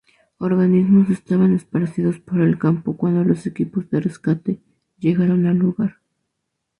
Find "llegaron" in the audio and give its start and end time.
4.97-5.45